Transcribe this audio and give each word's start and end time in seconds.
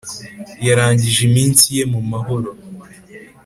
yarangije 0.67 1.19
iminsi 1.29 1.65
ye 1.75 1.83
mu 1.93 2.01
mahoro 2.11 2.49